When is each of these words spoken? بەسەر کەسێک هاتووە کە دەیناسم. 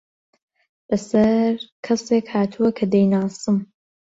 بەسەر 0.87 1.53
کەسێک 1.85 2.25
هاتووە 2.33 2.69
کە 2.77 2.85
دەیناسم. 2.93 3.57